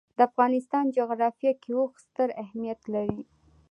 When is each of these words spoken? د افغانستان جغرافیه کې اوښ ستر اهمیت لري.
د 0.17 0.19
افغانستان 0.29 0.85
جغرافیه 0.97 1.53
کې 1.61 1.71
اوښ 1.77 1.93
ستر 2.05 2.29
اهمیت 2.43 2.79
لري. 2.93 3.21